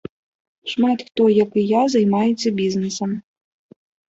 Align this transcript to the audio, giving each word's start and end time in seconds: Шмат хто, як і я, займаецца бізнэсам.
Шмат 0.71 1.03
хто, 1.09 1.27
як 1.43 1.51
і 1.63 1.65
я, 1.73 1.83
займаецца 1.97 2.55
бізнэсам. 2.61 3.17